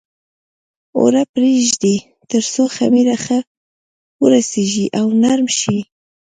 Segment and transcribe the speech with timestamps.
[0.97, 1.95] اوړه پرېږدي
[2.29, 3.37] تر څو خمېره ښه
[4.21, 5.77] ورسېږي او نرم شي.